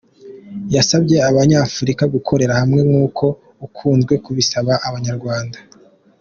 [0.75, 3.25] Yasabye Abanyafurika gukorera hamwe nk’ uko
[3.65, 5.59] akunzwe kubisaba Abanyarwadna.